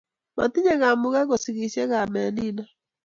[0.37, 2.63] Matinye kamuke kusikisio kamet nino